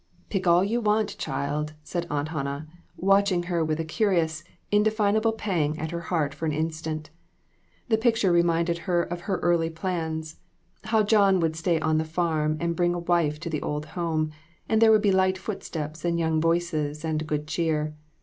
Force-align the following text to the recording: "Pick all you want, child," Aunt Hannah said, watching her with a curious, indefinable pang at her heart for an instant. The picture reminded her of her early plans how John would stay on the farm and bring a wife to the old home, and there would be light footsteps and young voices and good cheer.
"Pick 0.31 0.47
all 0.47 0.63
you 0.63 0.81
want, 0.81 1.15
child," 1.19 1.73
Aunt 2.09 2.29
Hannah 2.29 2.67
said, 2.67 2.77
watching 2.97 3.43
her 3.43 3.63
with 3.63 3.79
a 3.79 3.85
curious, 3.85 4.43
indefinable 4.71 5.31
pang 5.33 5.77
at 5.77 5.91
her 5.91 5.99
heart 6.01 6.33
for 6.33 6.47
an 6.47 6.51
instant. 6.53 7.11
The 7.87 7.99
picture 7.99 8.31
reminded 8.31 8.79
her 8.89 9.03
of 9.03 9.21
her 9.21 9.37
early 9.41 9.69
plans 9.69 10.37
how 10.85 11.03
John 11.03 11.39
would 11.39 11.55
stay 11.55 11.79
on 11.81 11.99
the 11.99 12.03
farm 12.03 12.57
and 12.59 12.75
bring 12.75 12.95
a 12.95 12.97
wife 12.97 13.39
to 13.41 13.49
the 13.51 13.61
old 13.61 13.85
home, 13.93 14.31
and 14.67 14.81
there 14.81 14.89
would 14.91 15.03
be 15.03 15.11
light 15.11 15.37
footsteps 15.37 16.03
and 16.03 16.17
young 16.17 16.41
voices 16.41 17.05
and 17.05 17.27
good 17.27 17.45
cheer. 17.47 17.95